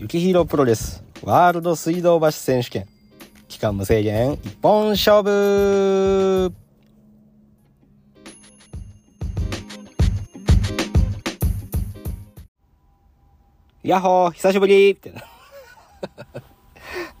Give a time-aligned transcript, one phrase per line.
[0.00, 2.88] 雪広プロレスワールド水道橋選手権
[3.48, 6.54] 期間無制限一本勝負。
[13.82, 14.92] ヤッホー久しぶり。
[14.92, 15.10] って。
[15.10, 15.22] な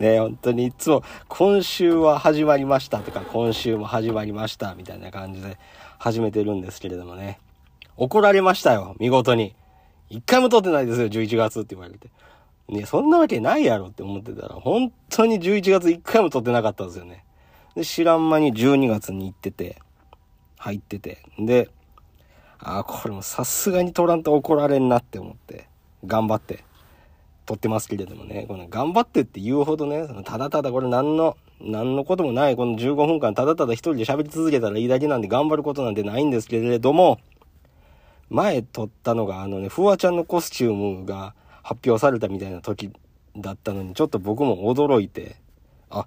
[0.00, 5.58] ね本当にいつも今週は始まりましたとか今週も始まりましたみたいな感じで
[5.98, 7.40] 始めてるんですけれどもね。
[7.98, 9.54] 怒られましたよ見事に。
[10.08, 12.08] 一回も撮ってないですよ11月って言われて。
[12.70, 17.24] ね、そんなわけないやろって思ってたら、本当に11月1回も撮ってなかったんですよね。
[17.74, 19.78] で、知らん間に12月に行ってて、
[20.56, 21.18] 入ってて。
[21.38, 21.68] で、
[22.58, 25.68] ああ、これもさすがに撮らんと怒られんなって思って、
[26.06, 26.64] 頑張って
[27.46, 37.18] 撮ってますけれどもね、この頑張ってって言うほどね、そのただただこれ何の、何のこともない、この15分間ただただ一人で喋り続けたらいいだけなんで頑張ることなんてないんですけれども、
[38.28, 42.90] 前撮ったのがあのね、フワちゃんのコスチュームが、発表されたみたいな時
[43.36, 45.36] だったのにちょっと僕も驚いて
[45.88, 46.06] あ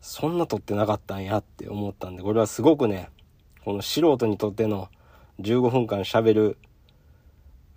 [0.00, 3.08] そんな撮ってなかったんやって思ったんでこれはすごくね
[3.64, 4.88] この素人にとっての
[5.40, 6.58] 15分間しゃべる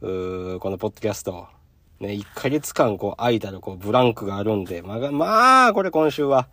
[0.01, 1.47] このポッドキャスト
[1.99, 6.47] ね1ヶ月間こう空いたらこうブランクがあるんでまあ、まあ、これ今週は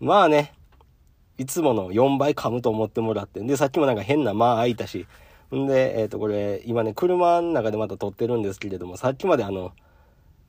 [0.00, 0.52] まあね
[1.38, 5.06] いつもの4倍噛むと思ってもらってでさっきもなんか変な間空いたし
[5.52, 9.72] んで、えっ、ー、と、これ、今ね、車の中でまた撮ってるんですけれども、さっきまであの、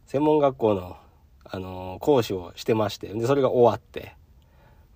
[0.06, 0.98] 専門学校の、
[1.44, 4.16] あの、講師をしてまして、で、それが終わって、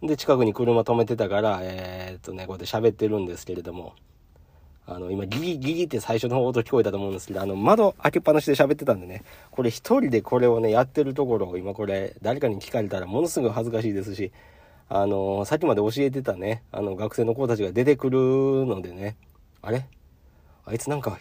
[0.02, 3.96] で、近くに車止めてたから、えっ、ー、とね、こうやって喋ってるんですけれども、
[4.92, 14.32] あの、今、ギギギギって最初の音聞こえたと思うんですけど、あの、窓開けっぱなしで喋ってたんでね、これ一人でこれをね、やってるところを今これ、誰かに聞かれたらものすごい恥ずかしいですし、
[14.88, 18.18] あの、さっきまで教えてたね、あの、学生の子たちが出てくる
[18.66, 19.16] のでね、
[19.62, 19.86] あれ？
[20.66, 21.18] あいつなんか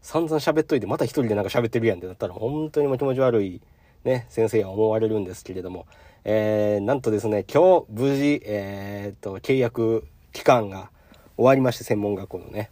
[0.00, 3.60] 散々喋っといてまた一人でなんか喋ってるやんってなったら本当にも気持ち悪い
[4.04, 5.86] ね、先生は思われるんですけれども、
[6.24, 10.90] えー、なんとですね、今日無事、えー、っと、契約期間が
[11.36, 12.70] 終わりまして、専門学校のね、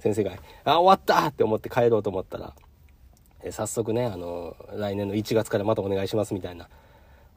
[0.00, 0.32] 先生が、
[0.64, 2.52] あ、終わったって思って帰ろうと思ったら、
[3.44, 6.68] えー、早速ね、あの、来年の1月からまたお願いしますみたいな、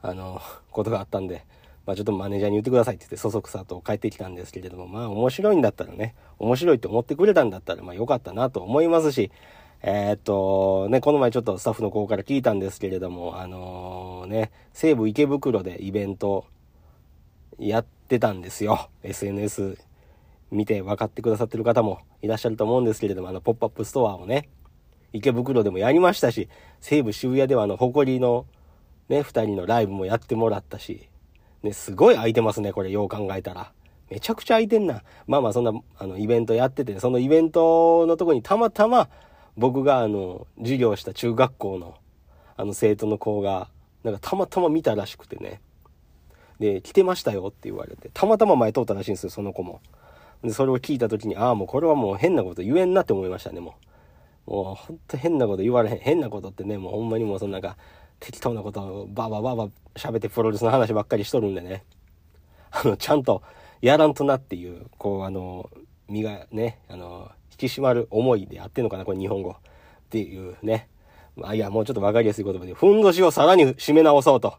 [0.02, 0.40] あの、
[0.72, 1.44] ことがあったんで、
[1.86, 9.30] まあ、ちょっとマネージャーに言ってくださいって言ってそそくさと帰ってきたんですけれども、まあ面白いんだったらね、面白いって思ってくれたんだったら、まあ良かったなと思いますし、
[9.82, 16.46] えー、っと、ね、この前ちょっとスタッフの子から聞いたんですけれども、あのー、ね、西武池袋でイベント
[17.58, 18.90] やってたんですよ。
[19.04, 19.78] SNS
[20.50, 24.48] 見て分かってくださってる方もいらっしゃると思うんですけれども、あの、ポップアップストアをね、
[25.12, 26.48] 池袋でもやりましたし、
[26.80, 28.46] 西武渋谷ではあの、誇りの
[29.08, 31.08] ね、二人のライブもやってもらったし、
[31.62, 33.72] ね、すごい空いてますね、これ、よう考えたら。
[34.10, 35.02] めちゃくちゃ空いてんな。
[35.26, 39.08] まあまあ、そんな、あの、イベントやってて、そのイベントのとこにたまたま、
[39.56, 41.94] 僕が、あの、授業した中学校の、
[42.56, 43.68] あの、生徒の子が、
[44.04, 45.60] なんかたまたま見たらしくてね。
[46.60, 49.80] で、来てましたよって言われて、たまたま前通ったらしいんですよ、その子も。
[50.42, 53.74] で、それを聞いた時に、ああ、もうこれはもう変なこと言えんなって思いましたね、も
[54.46, 54.50] う。
[54.50, 55.98] もう、ほんと変なこと言われへん。
[55.98, 57.76] 変なことってね、もうほんまにもうそんなんか、
[58.20, 61.84] 適当なことをバーバーバーバー喋ってプロレスの話ばっかりしとるんでね。
[62.70, 63.42] あの、ちゃんと
[63.80, 65.70] やらんとなっていう、こう、あの、
[66.08, 69.50] 身がね、あの、引き締まる思いであってんのかな、これ日本語。
[69.50, 69.54] っ
[70.10, 70.88] ていうね。
[71.36, 74.54] まあ、いや、もうちょっとわかりやすい言葉で、ふんどしをさらに締め直そうと。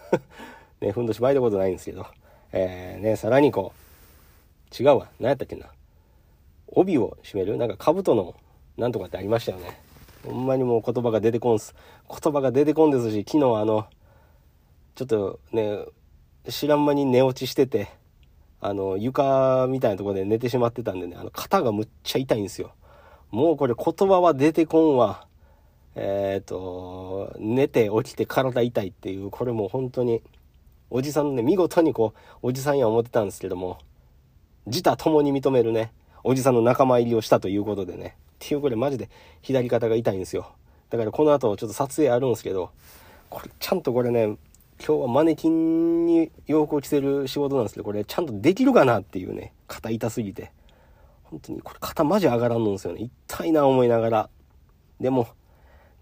[0.80, 2.06] ね、ふんどし巻いたことないんですけど。
[2.52, 3.72] えー、ね、さらにこ
[4.70, 5.08] う、違うわ。
[5.20, 5.66] 何やったっけな。
[6.68, 7.56] 帯を締める？
[7.56, 8.34] なんか兜の
[8.76, 9.78] なんとかってありましたよね。
[10.24, 11.74] ほんまにもう言葉が出てこんす。
[12.08, 13.86] 言葉が出てこんですし、昨日あの、
[14.94, 15.84] ちょっとね、
[16.48, 17.88] 知らん間に寝落ちしてて、
[18.60, 22.72] あの、床みたいなとこで寝てしまってたんでね、あの、肩がむっちゃ痛いんですよ。
[23.30, 25.26] もうこれ言葉は出てこんわ。
[25.94, 30.22] えっ、ー、と、寝て起きて体痛いっていう、これもう本当に、
[30.90, 33.78] おじさんのね、見事にこう、おじさんや思ってたんですけども、
[34.66, 39.08] 自他共に認めるね、おじさんの仲間入りをしたということでね、っていうこれマジで
[39.40, 40.52] 左肩が痛いんですよ。
[40.90, 42.70] だからこの後ちょっと撮影あるんですけど、
[43.30, 44.24] これちゃんとこれね、
[44.84, 50.50] 今日はマネキンに洋服を着せる仕事なんですけど、これちゃんとできるかなっていうね、肩痛すぎて。
[51.22, 53.10] 本当にこれ肩マジ上がらんのですよね。
[53.28, 54.30] 痛いな思いながら。
[55.00, 55.28] でも、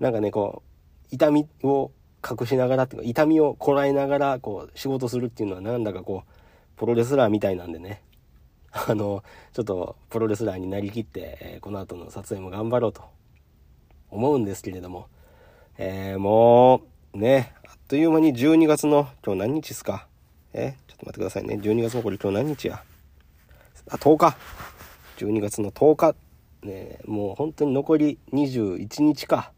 [0.00, 1.92] なんかね、こう、痛みを
[2.28, 8.02] 隠しながらっていうか、痛みをこらえながら、こう、仕事するっていうのはなんだかこう、プロレスラーみたいなんでね。
[8.72, 13.02] あの、ちょっとプロレスラーになりきって、えー、この後の撮影も頑張ろうと
[14.10, 15.08] 思うんですけれども、
[15.78, 16.82] えー、も
[17.14, 20.06] う、ね、あっという間に12月の、今日何日ですか？
[20.52, 21.56] えちょっと待ってくださいね。
[21.56, 22.82] 12月のこれ今日何日や？
[23.88, 24.36] あ、10日。
[25.18, 26.14] 12月の10日。
[26.62, 29.52] ね、もう本当に残り21日か。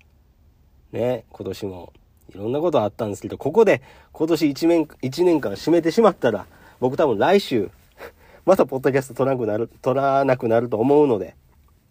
[0.93, 1.93] ね、今年も
[2.31, 3.83] いろんなことあったんですけど、ここで
[4.13, 6.47] 今年1年 ,1 年間締めてしまったら、
[6.81, 7.71] 僕多分来週、
[8.45, 11.37] またポッドキャスト撮らなくなる、撮らなくなると思うので、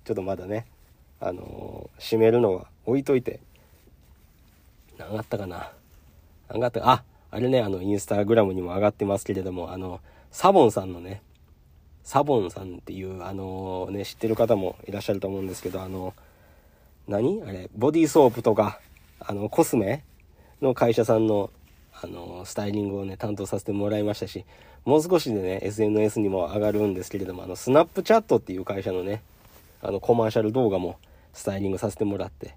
[0.04, 0.66] ちょっとまだね、
[1.20, 3.40] あのー、締めるのは置いといて、
[4.98, 5.72] 何があったかな？
[6.50, 10.02] 何があったか、あ、あれね、あの、インスタグラムにも上がってますけれども、あの、
[10.32, 11.22] サボンさんのね、
[12.04, 16.14] サボンさんっていう、あのー、ね、知ってる方もいらっしゃると思うんですけど、あの、
[17.08, 17.44] 何？
[17.44, 18.80] あれ、ボディーソープとか、
[19.20, 20.04] あの、コスメ
[20.62, 21.50] の会社さんの、
[21.94, 24.44] あの、スタイリングをね、担当させてもらいましたし、
[24.86, 29.22] もう少しでね、SNS にも上がるんですけれども、あの、スナップチャットっていう会社のね、
[29.82, 30.98] あの、コマーシャル動画も
[31.34, 32.56] スタイリングさせてもらって、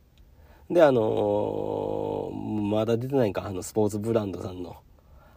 [0.70, 4.76] で、あのー、まだ出てないか、あの、スポーツブランドさんの、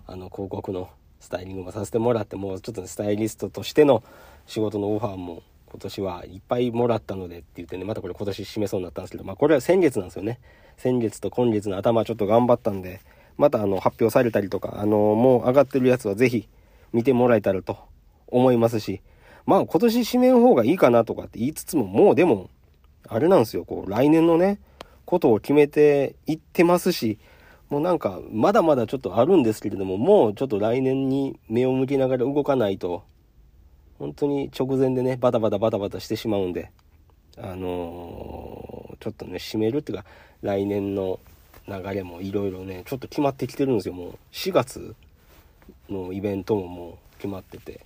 [0.06, 0.90] あの、広告の
[1.20, 4.04] スタイリングもさせてもらって、もうちょっと、ね、スタイリストとしての
[4.46, 10.40] 仕事のオファーも今年はいっぱいもらったのでって言ってね、またこれ今年締めそうになったんですけど、まあこれは先月なんですよね。
[10.78, 13.02] 先月と今月の頭ちょっと頑張ったんで、
[13.38, 16.48] またあの発表されたりとか、あのもう上がってるやつはぜひ
[16.94, 17.78] 見てもらえたらと
[18.28, 19.02] 思いますし、
[19.46, 22.50] まあ今年締めん方がいいかなとかって言いつつも、もうでも、
[23.08, 24.60] あれなんですよ、こう来年のね、
[25.06, 27.18] ことを決めていってますし、
[27.70, 33.04] もうなんか、まだまだちょっとあるんですけれども、もうちょっと来年に目を向けながら動かないと、
[34.00, 36.72] 本当に直前でね、バタバタバタバタしてしまうんで、
[37.38, 40.06] あのー、ちょっとね、締めるっていうか、
[40.42, 41.20] 来年の
[41.68, 43.94] 流れもいろいろね、ちょっと決まってきてるんですよ。
[43.94, 44.96] もう4月
[45.90, 47.86] のイベントももう決まってて。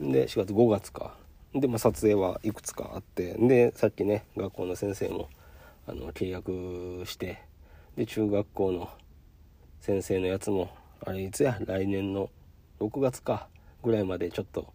[0.00, 1.14] で、4月5月か。
[1.54, 5.28] で、まあ、撮影はいくつかあって、で、さっきね、学校の先生も、
[5.86, 7.42] あの、契約して、
[7.96, 8.88] で、中学校の
[9.80, 10.70] 先生のやつも、
[11.04, 12.30] あれいつや、来年の
[12.80, 13.48] 6月か、
[13.82, 14.72] ぐらいまでちょっと、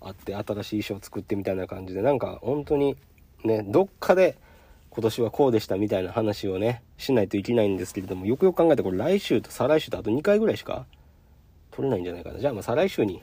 [0.00, 2.02] あって新しい衣装作ってみたいな感じで。
[2.02, 2.96] なんか本当に
[3.44, 4.36] ねどっかで
[4.90, 10.86] 今年はこうでしたみたいな話をねしないといけないんですけれどもよくよく考えてこれ来週と再来週とあと2回ぐらいしか
[11.72, 12.38] 撮れないんじゃないかな。
[12.38, 13.22] じゃあまあ再来週に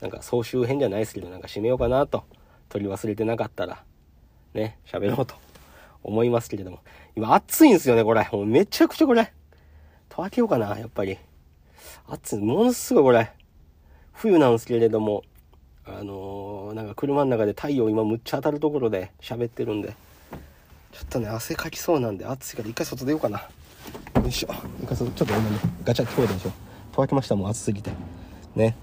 [0.00, 2.24] なんか総集編じゃないですけどなんか締めようかなと。
[2.68, 3.82] 取り忘れてなかったら。
[4.54, 5.34] ね喋ろうと
[6.02, 6.80] 思いますけれども。
[7.16, 8.28] 今暑いんですよねこれ。
[8.32, 9.32] もうめちゃくちゃこれ。
[10.08, 11.18] と分けようかなやっぱり。
[12.06, 13.32] 暑いものすごいこれ。
[14.12, 15.24] 冬なんですけれども。
[15.86, 19.94] あのー、なんか車の中で太陽今むっちゃ当たるところで喋ってるんで。
[20.92, 23.40] ちょっとね汗かきそうなんで暑いから一回外出ようかな。
[23.40, 24.54] よいしょ。
[24.82, 25.58] 一回外ちょっと今ね。
[25.84, 26.69] ガチャって聞こえたでしょ。
[26.92, 27.36] とわけました。
[27.36, 27.90] もう暑すぎて。
[28.54, 28.76] ね。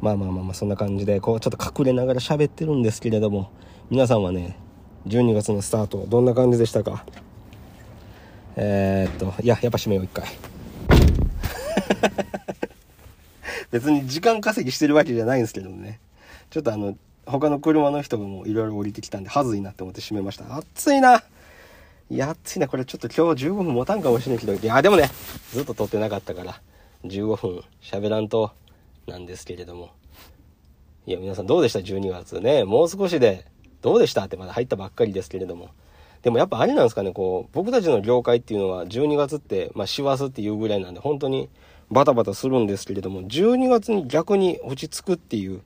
[0.00, 3.50] まあまあまあまあそんな感じでこうちょっと隠れながら喋ってるんですけれども
[3.90, 4.56] 皆さんはね
[5.08, 7.04] 12月のスタートどんな感じでしたか？
[8.56, 10.28] えー、っといややっぱ閉めよう一回。
[13.70, 16.00] 別に時間稼ぎしてるわけじゃないんですけどね。
[16.50, 16.96] ちょっとあの、
[17.26, 20.56] 他の車の人もいろいろ降りてきたんで、はずいなって思って閉めました。
[20.56, 21.22] 暑いな。
[22.10, 22.68] いや、暑いな。
[22.68, 25.10] これちょっと今日15分持たんかもしれんけど、いや、でもね、
[25.52, 26.60] ずっと撮ってなかったから、
[27.04, 28.52] 15分喋らんと、
[29.06, 29.90] なんですけれども。
[31.06, 32.64] いや、皆さんどうでした ?12 月ね。
[32.64, 33.46] もう少しで、
[33.80, 34.24] どうでした？
[34.24, 35.70] ってまだ入ったばっかりですけれども。
[36.22, 41.48] でもやっぱあれなんですかね、こう、僕たちの業界っていうのは12月って、まあ、師走っていうぐらいなんで、本当に
[41.90, 45.62] バタバタするんですけれども、12月に逆に落ち着くっていう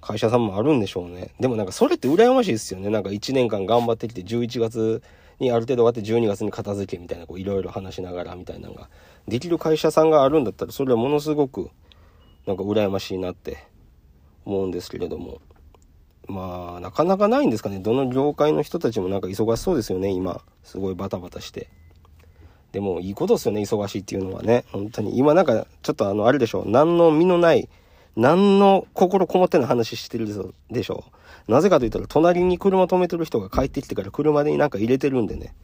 [0.00, 1.30] 会社さんもあるんでしょうね。
[1.40, 2.90] でもなんかそれって羨ましいですよね。
[2.90, 5.02] なんか1年間頑張ってきて11月
[5.40, 8.88] にある程度終わって12月に片付けみたいなこういろいろ話しながらみたいなのが
[9.26, 11.70] できる会社さんがあるんだったらそれはものすごく
[12.46, 13.64] なんか羨ましいなって
[14.44, 15.40] 思うんですけれども。
[16.28, 17.80] まあなかなかないんですかね。
[17.80, 20.10] どの業界の人たちもなんか忙しそうですよね。
[20.10, 20.42] 今。
[20.62, 21.68] すごいバタバタして。
[22.72, 23.62] でもいいことですよね。
[23.62, 24.64] 忙しいっていうのはね。
[24.70, 25.18] 本当に。
[25.18, 26.70] 今なんかちょっとあのあれでしょう。
[26.70, 27.68] 何の身のない
[28.16, 30.26] 何の心こもってない話してる
[30.70, 31.04] でしょ
[31.48, 31.52] う。
[31.52, 35.54] なぜかと言ったら、隣に車止めてる人が帰ってきてから車になんか入れてるんでね、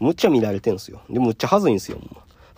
[0.00, 1.02] むっちゃ見られてんすよ。
[1.10, 1.98] で、むっちゃはずいんすよ、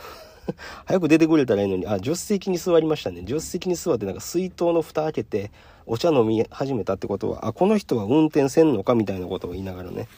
[0.87, 3.21] 早く出てくれたらいいのに、あ、助手席に座りましたね。
[3.21, 5.50] 助手席に座ってなんか水筒の蓋開けて、
[5.87, 10.09] お茶飲み始めたってことは、あ、この人は運転せんのかみたいなことを言いながらね。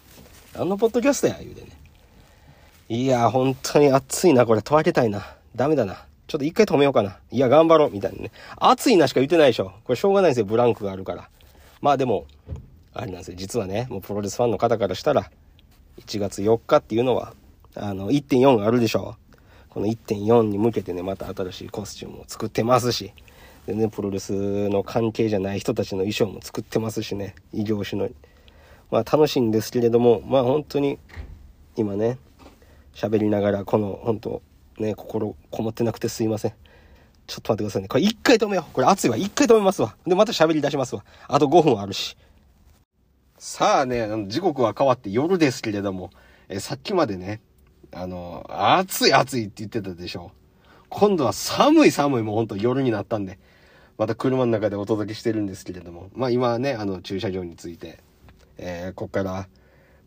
[0.55, 1.69] あのポッドキャストや、言うてね。
[2.89, 4.63] いや、本当に暑いな、これ。
[4.63, 5.37] 問わけたいな。
[5.55, 6.05] ダメだな。
[6.31, 7.19] ちょっと一回止めようかな。
[7.33, 7.91] いや、頑張ろう。
[7.91, 8.31] みたいなね。
[8.57, 9.73] 暑いなしか言ってないでしょ。
[9.83, 10.45] これしょうがないんですよ。
[10.47, 11.29] ブランクがあるから。
[11.81, 12.25] まあでも、
[12.95, 13.37] あれなんですよ。
[13.37, 15.29] 実はね、もうプロレスファンの方からしたら、
[15.99, 17.35] 1月4日っていうのは、
[17.75, 19.17] あの、1.4があるでしょ。
[19.71, 23.13] この1.4に向けてね、また新しいコスチュームを作ってますし、
[23.67, 28.09] でね、プロレスの関係じゃない人たちの衣装も作ってますしね、異業種の。
[28.93, 31.01] まあ楽しいんですけれども、まあ本当に、
[31.75, 32.19] 今ね、
[32.95, 34.43] 喋りながら、この本当
[34.81, 36.53] ね、心こもってなくてすいません。
[37.27, 37.89] ちょっと待ってくださいね。
[37.89, 38.73] これ一回止めよう。
[38.73, 39.17] これ熱いわ。
[39.17, 39.95] 一回止めますわ。
[40.07, 41.05] で、また喋り出しますわ。
[41.29, 42.17] あと5分あるし。
[43.39, 46.11] さあね、時刻は変わって夜ですけれども、
[46.49, 47.41] えさっきまでね、
[47.93, 50.33] あの、暑い暑いって言ってたでしょ。
[50.89, 53.39] 今度は寒い寒いもうほんと夜になったんで、
[53.97, 58.01] また車の中でお届けしてるんですけれども、まあ今はね、あの駐車場について、
[58.59, 59.49] えー、こっから、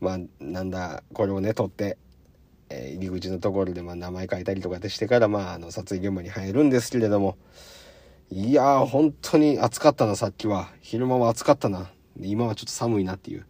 [0.01, 1.97] まあなんだ、これをね、撮って、
[2.73, 7.37] えー、入り口のところでま名前書いたりとかでしてから、まああの撮影現場に入るんですけれども、
[8.31, 10.69] いやー本当に暑かったな、さっきは。
[10.81, 11.91] 昼間は暑かったな。
[12.19, 13.45] 今はちょっと寒いなっていう。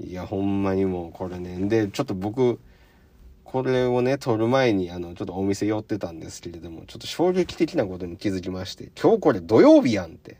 [0.00, 1.68] いや、ほんまにもうこれね。
[1.68, 2.58] で、ちょっと僕、
[3.44, 10.38] これをね、撮る前に、あの、ちょっとお店寄ってたんですけれども、ちょっと衝撃的なことに気づきまして、今日これ土曜日やんって。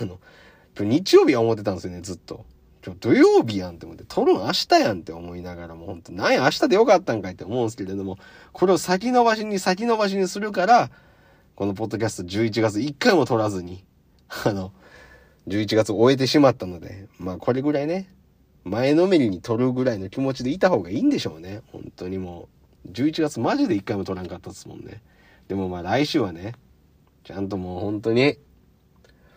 [0.00, 0.18] あの、
[0.78, 2.44] 今日日曜日は思ってたんですよね、ずっと。
[2.84, 8.18] 今日土曜日やんって思って、撮るん明日やんって思いながらも、ほんと、なんや明日でよかったんかいって思うんですけれども、
[8.52, 10.90] これを先延ばしに先延ばしにするから、
[11.56, 13.84] このポッドキャスト11月1回も撮らずに、
[14.44, 14.72] あの、
[15.48, 18.08] 11月終えてしまったので、まあこれぐらいね、
[18.64, 21.62] 前のめりに取るぐらいの気持ちでいた方がいいんでしょうね。
[21.72, 22.60] 本当にもう。
[22.92, 25.02] 11月マジで一回も取らんかったですもんね。
[25.48, 26.54] でもまあ来週はね、
[27.24, 28.38] ちゃんともう本当に、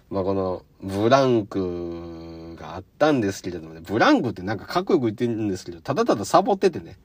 [0.09, 1.59] まあこのブランク
[2.55, 6.97] があったんですけれどもね、ブランクってなんかかっこよく言ってるんですけど、ただただサボっててね、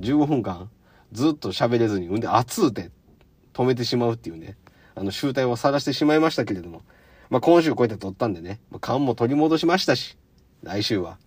[0.00, 0.70] 15分間
[1.12, 2.90] ずっと喋れずに、うんで熱うて
[3.52, 4.56] 止めてしまうっていうね、
[4.94, 6.82] あの集大を晒してしまいましたけれども、
[7.30, 10.16] まあ今週こうやって撮ったんでね、まあ、勘も取り戻しましたし、
[10.62, 11.18] 来週は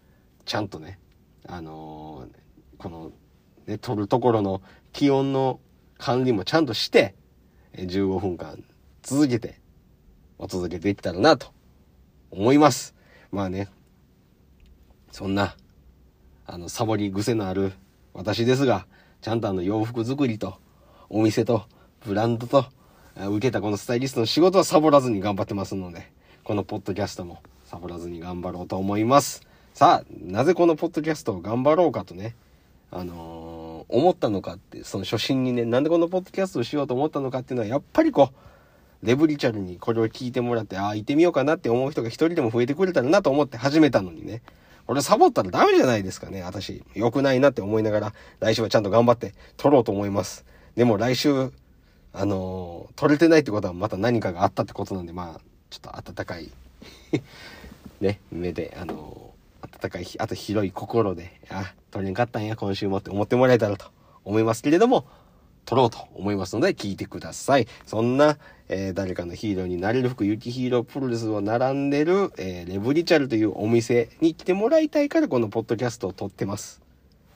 [0.45, 0.99] ちゃんとね、
[1.47, 3.11] あのー、この、
[3.67, 4.61] ね、撮るところの
[4.93, 5.59] 気温の
[5.97, 7.15] 管理もちゃんとして、
[7.73, 8.63] 15分間
[9.01, 9.59] 続けて
[10.37, 11.47] お届けできたらなと
[12.31, 12.95] 思います。
[13.31, 13.69] まあね、
[15.11, 15.55] そんな、
[16.45, 17.71] あの、サボり癖のある
[18.13, 18.85] 私ですが、
[19.21, 20.55] ちゃんとあの洋服作りと、
[21.09, 21.65] お店と、
[22.05, 22.65] ブランドと、
[23.15, 26.11] 受けたこのスタイリストの仕事はサボらずに頑張ってますので、
[26.43, 29.47] このポッドキャストもサボらずに頑張ろうと思います。
[29.73, 32.35] さあ、なぜこのポッドキャストを頑張ろうかとね、
[32.89, 38.35] あのー、思ったのかって、その初心にね、なんでこのポッドキャストをしようと思ったのかっていうのは、やっぱりこう、
[39.03, 44.41] レブリチャルにこれを聞いてもらって、ああ、行ってみようかなって思う人が一人でも増えてくれたらなと思って始めたのにね、
[44.85, 46.83] これサボったらダメじゃないですかね、私。
[46.93, 50.45] 良くないなって思いながら、来週はちゃんと頑張って撮ろうと思います。
[50.75, 51.51] でも来週、
[52.13, 56.51] あのー、撮れてないってことはまた何かがあったってことなんで、まあ、ちょっと温かい
[58.01, 59.31] ね、目で、あのー
[59.81, 63.85] 温かい、あと広い心で、あ、取れんかったんや、今週もって思ってもらえたらと
[64.23, 65.05] 思いますけれども、
[65.65, 67.67] 撮ろうと思いますので聞いてください。
[67.85, 68.37] そんな、
[68.67, 76.81] えー、誰かのヒーローになれる服、雪ヒーロープロレスを並んでる、えー、レブリチャルというお店に来てもらいたいからこのポッドキャストを撮ってます。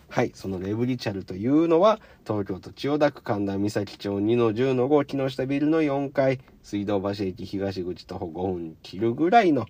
[0.09, 0.31] はい。
[0.33, 9.65] そのレブリチャルというのは、東京都千代田区神田岬町2の10の5木下ビルの4階、水道橋駅東口徒歩5分切るぐらいの、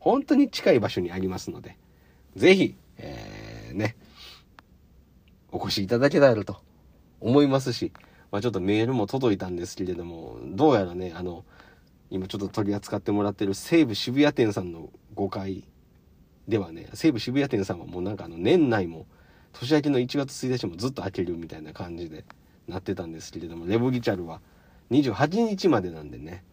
[0.00, 1.76] 本当に近い場所にありますので、
[2.36, 3.96] ぜひ、えー、ね、
[5.52, 6.56] お越しいただけたらと
[7.20, 7.92] 思いますし、
[8.30, 11.44] まあ、ちょっとメールも届いたんですけれども、どうやらね、あの、
[12.10, 15.64] 今ちょっと取り扱ってもらってる西武渋谷店さんの誤解
[16.46, 19.06] ではね、西武渋谷店さんはもうなんかあの年内も
[19.52, 22.24] 年明けの1月1日もずっと開けるみたいな感じで
[22.68, 24.40] なってたんですけれども、レボギチャルは
[24.90, 26.44] 28日までなんでね、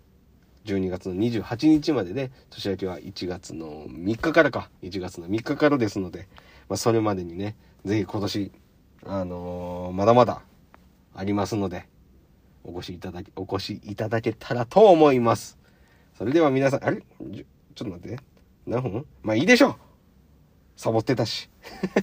[0.65, 6.27] 12月の28日までで、年明けは1月の3日からか、1月の3日からですので、
[6.69, 7.55] まあ、それまでにね、
[7.85, 8.51] ぜひ今年、
[9.05, 10.41] あのー、まだまだ
[11.15, 11.87] ありますので、
[12.63, 15.57] お越しいただき、お越しいただけたらと思います。
[16.17, 16.97] それでは皆さん、あれ？
[17.01, 17.05] ちょっ
[17.75, 18.19] と待って。
[18.65, 19.05] 何分？
[19.21, 19.75] まあいいでしょう
[20.75, 21.49] サボってたし。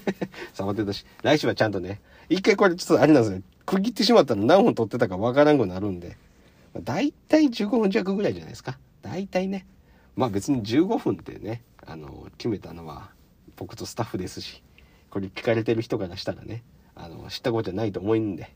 [0.54, 1.04] サボってたし。
[1.22, 3.42] 来週はちゃんとね、一回これちょっとあれなんですよ。
[3.66, 6.16] 区切ってしまったら何分撮ってたかわからんくなるんで。
[6.82, 8.78] 大体15分弱ぐらいじゃないですか。
[9.02, 9.66] 大体ね。
[10.14, 13.10] まあ別に15分ってね、あの、決めたのは
[13.56, 14.62] 僕とスタッフですし、
[15.10, 16.62] これ聞かれてる人からしたらね、
[16.94, 18.54] あの、知ったことないと思うんで、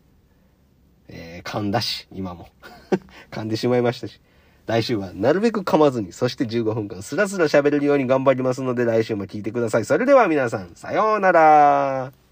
[1.08, 2.48] えー、噛んだし、今も。
[3.30, 4.20] 噛んでしまいましたし。
[4.66, 9.84] 来週はなるべく噛まずに、そして15分間スラスラ喋れるように頑張りますので来週も聞いてください。
[9.84, 12.23] それでは皆さん、さようなら。